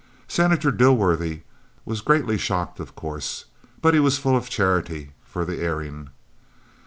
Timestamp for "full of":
4.17-4.49